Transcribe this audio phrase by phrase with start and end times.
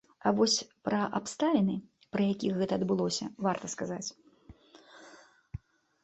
[0.29, 0.53] А вось
[0.87, 1.75] пра абставіны,
[2.15, 5.59] пры якіх гэта адбылося, варта сказаць.